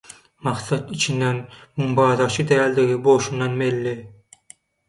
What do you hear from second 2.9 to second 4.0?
bolşundan belli.